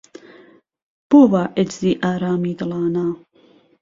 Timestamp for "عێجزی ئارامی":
1.57-2.53